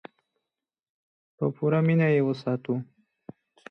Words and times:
په 1.37 1.45
پوره 1.55 1.79
مینه 1.87 2.07
یې 2.15 2.21
وساتو. 2.27 2.75